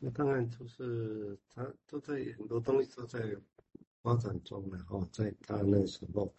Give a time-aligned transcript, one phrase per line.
[0.00, 3.20] 这当然就是他都在很多东西都在
[4.00, 6.32] 发展中了哈，在他那时候，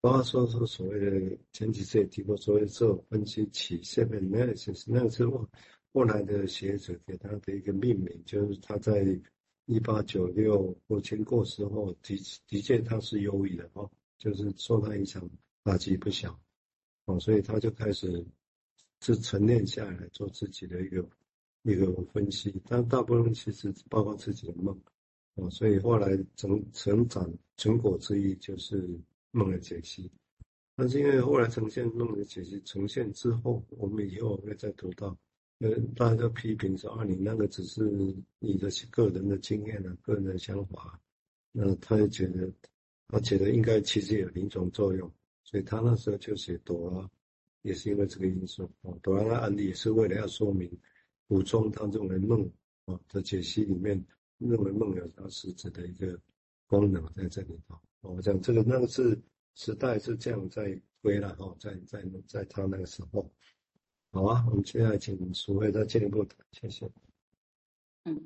[0.00, 5.48] 包括说说所谓的前几次也提过所谓自我分析曲线 analysis，那个是后
[5.92, 9.06] 后来的学者给他的一个命名，就是他在
[9.66, 12.16] 一八九六父亲过时候的
[12.48, 13.88] 的确他是忧郁的哈，
[14.18, 15.28] 就是受他影响
[15.62, 16.36] 打击不小，
[17.04, 18.26] 哦，所以他就开始
[19.00, 21.08] 是沉淀下来做自己的一个。
[21.66, 24.78] 一个分析，但大部分其实包括自己的梦，
[25.34, 28.88] 哦，所以后来成成长成果之一就是
[29.32, 30.10] 梦的解析。
[30.76, 35.16] 但是因为后来呈现梦的解析呈现之后，我们以后会再读到，
[35.60, 37.82] 呃，大家批评说啊，你那个只是
[38.38, 41.00] 你的个人的经验啊，个人的想法，
[41.52, 42.52] 那他就觉得，
[43.08, 45.10] 他觉得应该其实有临床作用，
[45.44, 47.10] 所以他那时候就写朵拉，
[47.62, 50.70] 也是因为这个因素，哦，朵拉的案例也是为了要说明。
[51.28, 52.48] 补充他认为梦
[52.84, 54.04] 啊的解析里面，
[54.38, 56.18] 认为梦有它实质的一个
[56.66, 57.78] 功能在这里头。
[58.02, 59.20] 我讲这个那个是
[59.54, 63.28] 时代是这样在推了哈，在在在他那个时候。
[64.12, 66.90] 好啊，我们现在请淑惠再进一步谈，谢谢。
[68.04, 68.22] 嗯，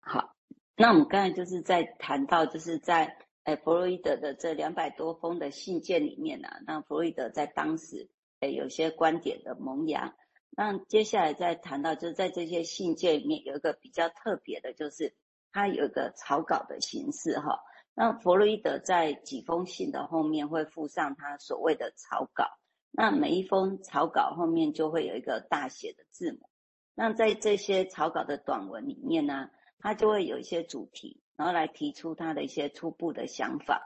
[0.00, 0.36] 好。
[0.76, 3.16] 那我们刚才就是在谈到，就是在
[3.62, 8.08] 弗洛伊德的这两百多封的信件里面呢、啊，那弗洛伊德在当时
[8.40, 10.14] 诶有些观点的萌芽。
[10.50, 15.14] 那接下来再谈到，就是在这些信件里面有一个比较特别的，就是
[15.52, 17.60] 它有一个草稿的形式哈。
[17.94, 22.46] 那弗洛伊德在几封信的后面会附上他所谓的草稿，
[22.90, 26.48] 那每一封草稿后面就会有一个大写的字母。
[26.94, 33.82] 那在这些草稿的短文里面呢，他就会有一些主题，然后来提出他的一些初步的想法，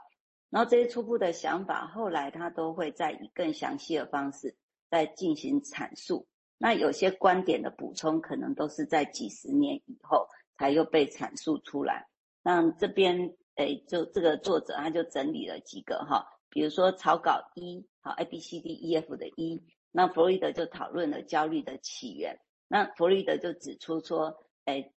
[0.49, 4.55] 然后这些初步的想法后来他都会再以更详细的方式
[4.89, 6.27] 再进行阐述。
[6.57, 12.07] 那有些观点的补充，可能都是在几十年以后才又被阐述出来。
[12.41, 19.61] 那这边，诶，就这个作者他就整理了几个哈，比如说草稿一，好，A B C D E F 的一，
[19.91, 22.39] 那弗洛伊德就讨论了焦虑的起源。
[22.67, 24.35] 那弗洛伊德就指出说，
[24.65, 24.93] 诶，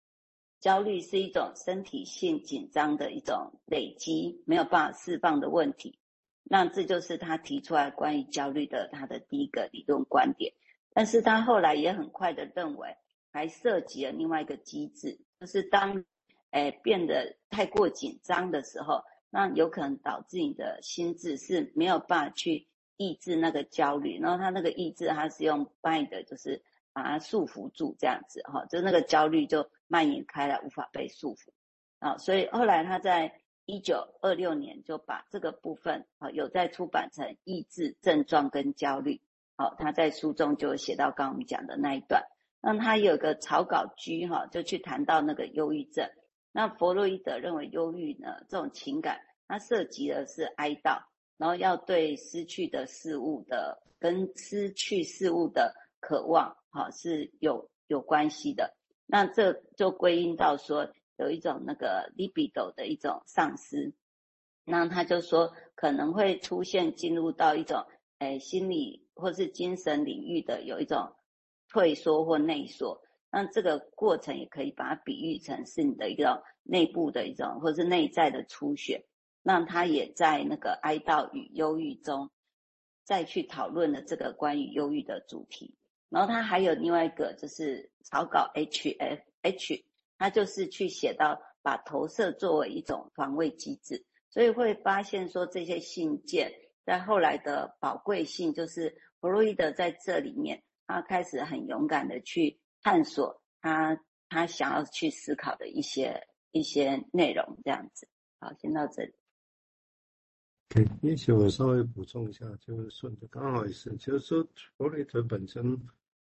[0.61, 5.99] 焦虑是一种身体性紧张的一种累积，没有办法释放的问题。
[6.43, 10.53] 那这就是他提出来关于焦虑的他的第一个理论观点。
[10.97, 12.97] 但是他后来也很快的认为，
[13.31, 16.03] 还涉及了另外一个机制，就是当，
[16.53, 26.62] 诶变得太过紧张的时候，那有可能导致你的心智是没有办法去抑制那个焦虑，然后他那个抑制，他是用 bind，就是
[26.95, 31.51] 把它束缚住这样子哈，就那个焦虑就蔓延开来，无法被束缚
[31.99, 32.17] 啊。
[32.17, 39.12] 所以后来他在一九二六年就把这个部分啊有在出版成《抑制症状跟焦虑》。
[39.59, 42.22] 好，他在书中就写到刚刚我们讲的那一段。
[42.61, 46.11] 那他有个草稿居哈，就去谈到那个忧郁症。
[46.53, 51.05] 那弗洛伊德认为忧郁呢，这种情感，它涉及的是哀悼，
[51.39, 58.75] 然后要对失去的事物的跟失去事物的渴望，哈，是有有关系的。
[59.06, 63.94] 那这就归因到说有一种那个 libido 的一种丧失。
[64.65, 67.87] 那他就说可能会出现进入到一种
[68.19, 69.06] 诶心理。
[69.16, 71.15] 或是精神领域的有一种
[71.69, 79.05] 退缩或内缩，那这个过程也可以把它比喻成是你的一个内部的一种，或是内在的出血。
[79.43, 82.31] 那他也在那个哀悼与忧郁中
[83.05, 85.75] 再去讨论了这个关于忧郁的主题。
[86.09, 89.84] 然后他还有另外一个就是草稿 H F H，
[90.19, 96.53] 他就是去写到把投射作为一种防卫机制，所以会发现说这些信件
[96.84, 98.97] 在后来的宝贵性就是。
[99.26, 108.06] 弗洛伊德在这里面，他开始很勇敢的去探索他他想要去思考的一些一些内容，这样子。
[108.38, 109.12] 好，先到这里。
[110.69, 114.47] 对，也许我稍微补充一下，就是顺着刚好也是，就是说
[114.78, 115.76] 弗洛伊德本身，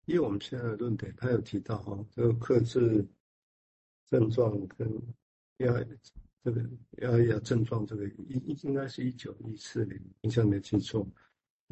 [0.04, 3.02] 以我们现在的论点，他有提到哈，这个克制
[4.10, 4.86] 症状跟
[5.56, 5.72] 要
[6.44, 6.62] 这个
[6.98, 11.08] 要要症状这个应应该是一九一四年，印象没记错。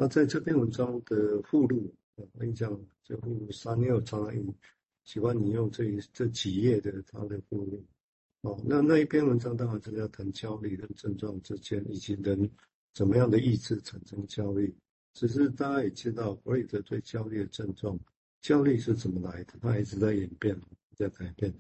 [0.01, 2.71] 那在这篇文章的附录，我跟你讲，
[3.03, 4.55] 这附录三六常常
[5.03, 7.85] 喜欢你用这一这几页的它的附录。
[8.43, 12.49] 哦，那那一篇文章当然是要谈焦虑跟症状之间，以及人
[12.95, 14.73] 怎么样的意志产生焦虑。
[15.15, 17.99] 只是大家也知道，弗洛伊德对焦虑的症状，
[18.41, 19.55] 焦虑是怎么来的？
[19.61, 20.57] 他一直在演变，
[20.95, 21.53] 在改变。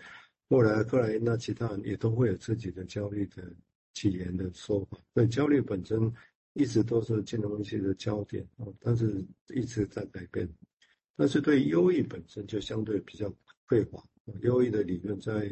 [0.49, 3.52] 后来，后来那其他人也都会有自己的焦虑的
[3.94, 4.96] 起源的说法。
[5.12, 6.14] 对焦虑本身。
[6.59, 9.25] 一直都是金融分析的焦点啊，但是
[9.55, 10.49] 一直在改变。
[11.15, 13.33] 但是对忧郁本身就相对比较
[13.69, 14.05] 匮乏。
[14.43, 15.49] 忧郁的理论在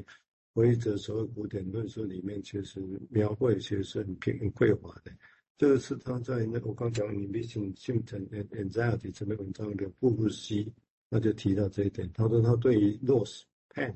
[0.53, 5.12] 弗洛伊德所谓古典论述里面，其实描绘其实是很平很匮乏的。
[5.56, 10.70] 这个是他在那我刚讲 Inhibition Symptoms and Anxiety 这篇文章的附录 C，
[11.08, 12.11] 他就提到这一点。
[12.12, 13.94] 他说他对于 loss pain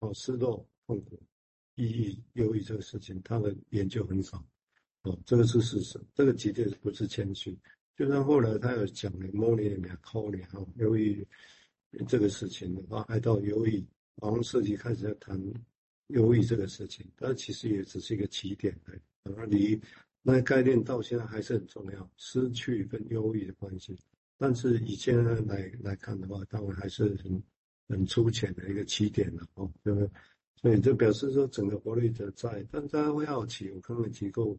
[0.00, 1.18] 哦失落痛苦、
[1.74, 4.44] 抑郁、忧郁这个事情，他的研究很少。
[5.08, 7.56] 哦，这个是事实，这个绝对不是谦虚。
[7.96, 11.26] 就像后来他有讲的 Monia Melancholia 哈，忧郁
[12.06, 13.82] 这个事情的话，爱到忧郁，
[14.20, 15.40] 好像设计开始在谈
[16.08, 19.00] 忧郁这个事情，但其实也只是一个起点而已，
[19.34, 19.80] 而离
[20.22, 23.98] 那个概念到现在还是很重要，失去跟忧郁的关系。
[24.36, 27.42] 但是以现在来来看的话，当然还是很
[27.88, 30.10] 很粗浅的一个起点了哦，对不对？
[30.60, 34.56] 所以就表示说整个弗洛伊德在，但大家会好奇，我刚刚提过。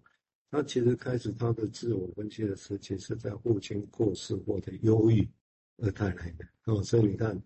[0.51, 5.27] 他其实开始他的自我分析的时期是在父亲过世或者忧郁
[5.77, 7.39] 而带来的哦，所以你看，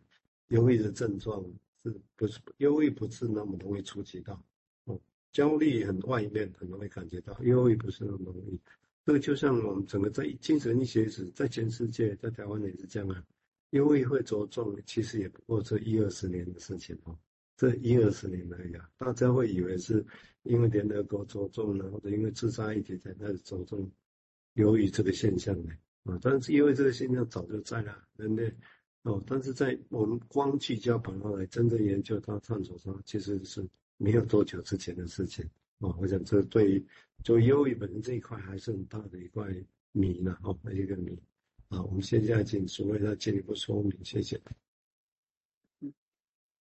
[0.48, 1.44] 忧郁的症状
[1.84, 4.42] 是不是忧郁不是那么容易触及到
[4.86, 5.00] 哦，
[5.32, 8.60] 焦虑很外面很容易感觉到，忧郁不是那么容易。
[9.06, 13.22] 这个就像我们整个在精神医学史，在全世界，在台湾也是这样啊，
[13.72, 17.20] 忧郁会着重，其实也不过这一二十年的事情哦。
[17.56, 20.06] 这一二十年而已啊，大家会以为是
[20.42, 23.90] 因为联合国着重呢，或者因为自杀议题才开始着重
[24.56, 25.72] 忧郁这个现象呢
[26.06, 28.52] 啊，但是因为这个现象早就在了，人类
[29.04, 33.66] 哦，但是在我们光聚焦把它来真正研究它、探索它，其实是
[33.98, 35.46] 没有多久之前的事情
[35.80, 35.96] 啊。
[36.00, 36.86] 我想这对于
[37.24, 39.48] 就忧郁本身这一块还是很大的一块
[39.92, 41.18] 谜呢，哦，一个谜
[41.70, 41.84] 啊。
[41.84, 44.42] 我们现在请诸位再进一步说明，谢谢。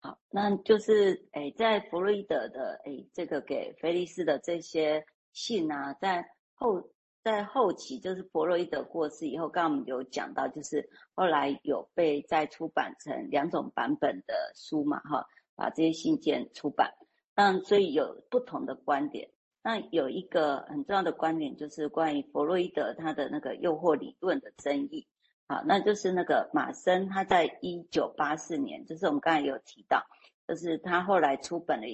[0.05, 6.83] 好，那就是诶，在弗洛伊德的诶这个给菲利斯的这些信啊，在后
[7.23, 16.93] 在后期，就是弗洛伊德过世以后，刚刚我们有讲到，就是后来有被再出版成两种版本的书嘛，哈，把这些信件出版，
[17.37, 19.31] 那所以有不同的观点。
[19.63, 25.07] 那有一个很重要的观点，就是关于弗洛伊德他的那个诱惑理论的争议。
[25.49, 30.07] 好，那就是那个马森，他在一九八四年，就是我们刚才有提到，
[30.49, 31.87] 就是他后来出版了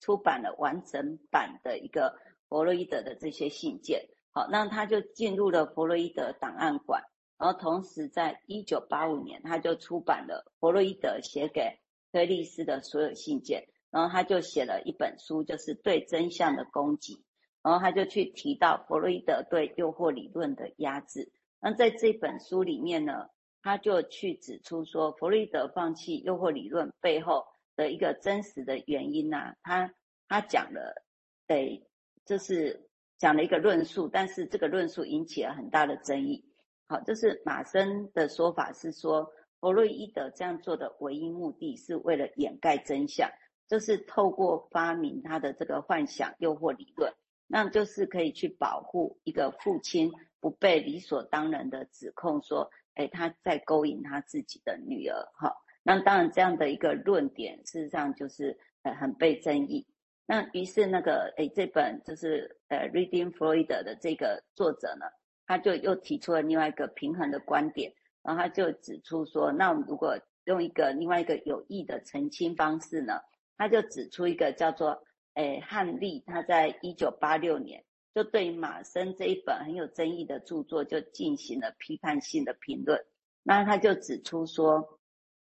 [0.00, 2.18] 出版了完整版的一个
[2.48, 4.08] 弗洛伊德的这些信件。
[4.30, 7.02] 好，那他就进入了弗洛伊德档案馆，
[7.38, 11.78] 然后同时在一九八五年，他就出版了弗洛伊德写给
[12.12, 17.24] 菲利斯的所有信件，然后他就写了一本书，就是对真相的攻击，
[17.62, 21.32] 然后他就去提到弗洛伊德对诱惑理论的压制。
[21.60, 23.28] 那在这本书里面呢，
[23.62, 27.44] 他就去指出说，弗洛伊德放弃诱惑理论背后
[27.74, 29.94] 的一个真实的原因呐、啊，他
[30.28, 31.02] 他讲了，
[31.48, 31.82] 诶，
[32.24, 32.88] 就是
[33.18, 36.44] 讲了一个论述，但是这个论述引起了很大的争议。
[36.88, 43.28] 好，就是马森的说法是说，弗洛伊德这样做的唯一目的是为了掩盖真相，
[43.66, 47.12] 就是透过发明他的这个幻想诱惑理论，
[47.48, 50.12] 那就是可以去保护一个父亲。
[50.40, 55.54] 不被理所当然的指控说，哎，他在勾引他自己的女儿，哈。
[55.82, 59.86] 那当然这样的一个论点，事实上就是呃很被争议。
[60.26, 65.06] 那于是那个哎这本就是呃 Reading Freud 的这个作者呢，
[65.46, 67.92] 他就又提出了另外一个平衡的观点，
[68.22, 73.20] 然后他就指出说，那如果用一个另外一个有益的澄清方式呢，
[73.56, 75.00] 他就指出一个叫做
[75.34, 77.84] 哎汉利，他在一九八六年。
[78.16, 82.98] 就对于马森这一本很有争议的著作，就进行了批判性的评论。
[83.42, 84.98] 那他就指出说，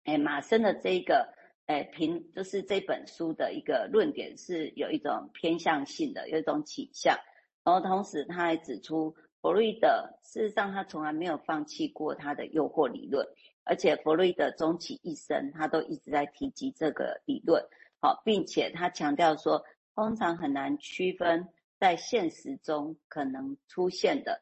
[0.04, 1.32] 哎，马森的这个，
[1.64, 7.16] 哎，评就是这本书的一个论点是有一种偏向性的，有一种倾向。
[7.64, 13.26] 然后同时他还指出，弗洛伊德事实上他从来没有放弃过他的诱惑理论，
[13.64, 17.64] 而且弗洛伊德终其一生，他都一直在提及这个理论。
[18.02, 21.48] 好，并且他强调说，通常很难区分。
[21.78, 24.40] 在现实中可能出现的，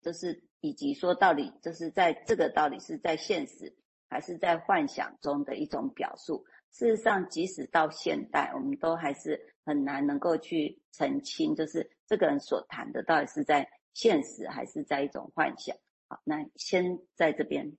[0.00, 3.76] 就是以及说到底，就是在这个到底是在现实
[4.08, 6.44] 还是在幻想中的一种表述。
[6.70, 15.76] 事实上，即使到现代，我们都还是很难能够去澄清，就是这个人所谈的到底是在现实还是在一种幻想。
[16.08, 17.76] 好，那先在这边。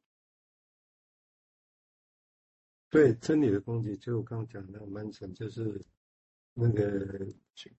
[2.89, 5.85] 对真理的攻击，就我刚刚讲的蛮深，就是。
[6.59, 7.27] 那个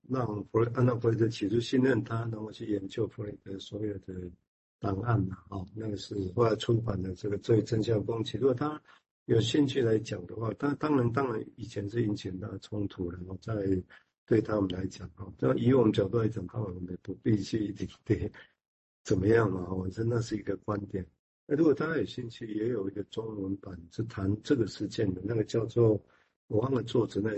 [0.08, 4.14] 让弗洛，按照弗洛伊德起初信任他，然后去研究弗洛伊德所有的
[4.78, 8.38] 档案嘛，哦，那个是后来出版的这个《最真相风气》。
[8.40, 8.80] 如果他
[9.25, 13.52] 有兴趣来讲的话，他当然当然以前是引起很大的冲突，然后在
[14.25, 18.30] 对他们来讲，哦，那以我们角度来讲，他们也不必去一定得
[19.02, 21.04] 怎么样嘛，我觉得那是一个观点。
[21.47, 26.00] 那如果大家有兴趣，也有一个中文版是谈这个事件的，那个叫做
[26.47, 27.37] 我忘了作者，那是。